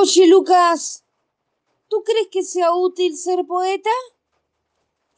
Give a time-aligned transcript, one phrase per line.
[0.00, 1.04] Oye, Lucas,
[1.88, 3.90] ¿tú crees que sea útil ser poeta?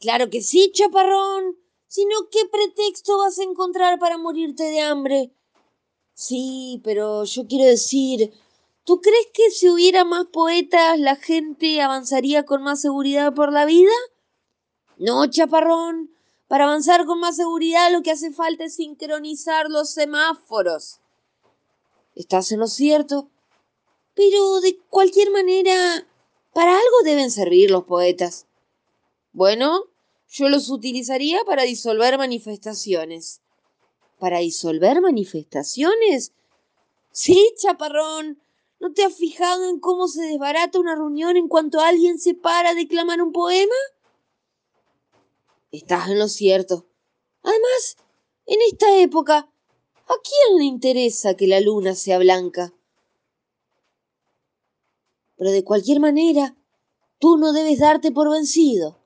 [0.01, 1.57] Claro que sí, chaparrón.
[1.87, 5.31] Si no, ¿qué pretexto vas a encontrar para morirte de hambre?
[6.13, 8.33] Sí, pero yo quiero decir,
[8.83, 13.63] ¿tú crees que si hubiera más poetas la gente avanzaría con más seguridad por la
[13.63, 13.93] vida?
[14.97, 16.11] No, chaparrón.
[16.49, 20.99] Para avanzar con más seguridad lo que hace falta es sincronizar los semáforos.
[22.15, 23.29] Estás en lo cierto.
[24.15, 26.07] Pero de cualquier manera,
[26.53, 28.45] para algo deben servir los poetas.
[29.31, 29.85] Bueno,
[30.29, 33.41] yo los utilizaría para disolver manifestaciones.
[34.19, 36.31] ¿Para disolver manifestaciones?
[37.11, 38.39] Sí, chaparrón.
[38.79, 42.71] ¿No te has fijado en cómo se desbarata una reunión en cuanto alguien se para
[42.71, 43.75] a declamar un poema?
[45.71, 46.85] Estás en lo cierto.
[47.41, 47.97] Además,
[48.45, 52.73] en esta época, ¿a quién le interesa que la luna sea blanca?
[55.43, 56.55] Pero de cualquier manera,
[57.19, 59.03] tú no debes darte por vencido.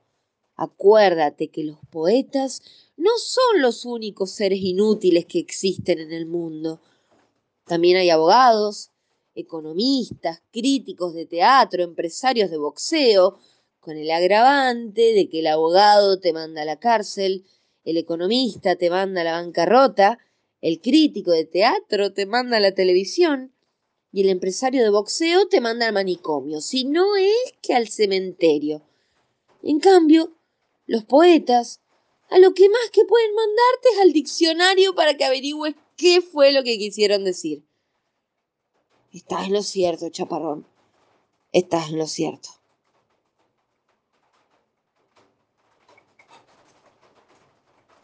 [0.55, 2.61] Acuérdate que los poetas
[2.95, 6.79] no son los únicos seres inútiles que existen en el mundo.
[7.65, 8.91] También hay abogados,
[9.33, 13.39] economistas, críticos de teatro, empresarios de boxeo,
[13.79, 17.45] con el agravante de que el abogado te manda a la cárcel,
[17.83, 20.19] el economista te manda a la bancarrota,
[20.61, 23.56] el crítico de teatro te manda a la televisión
[24.11, 28.81] y el empresario de boxeo te manda al manicomio, si no es que al cementerio.
[29.63, 30.33] En cambio,
[30.85, 31.81] los poetas,
[32.29, 36.51] a lo que más que pueden mandarte es al diccionario para que averigües qué fue
[36.51, 37.63] lo que quisieron decir.
[39.11, 40.65] Estás en lo cierto, chaparrón.
[41.51, 42.49] Estás en lo cierto.